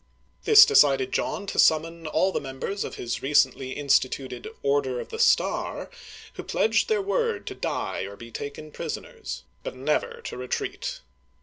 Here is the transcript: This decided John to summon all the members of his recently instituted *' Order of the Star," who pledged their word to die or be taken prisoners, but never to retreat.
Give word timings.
This 0.45 0.65
decided 0.65 1.11
John 1.11 1.45
to 1.45 1.59
summon 1.59 2.07
all 2.07 2.31
the 2.31 2.41
members 2.41 2.83
of 2.83 2.95
his 2.95 3.21
recently 3.21 3.73
instituted 3.73 4.47
*' 4.57 4.63
Order 4.63 4.99
of 4.99 5.09
the 5.09 5.19
Star," 5.19 5.91
who 6.33 6.41
pledged 6.41 6.89
their 6.89 7.03
word 7.03 7.45
to 7.45 7.53
die 7.53 8.01
or 8.05 8.15
be 8.15 8.31
taken 8.31 8.71
prisoners, 8.71 9.43
but 9.61 9.75
never 9.75 10.19
to 10.23 10.37
retreat. 10.37 11.01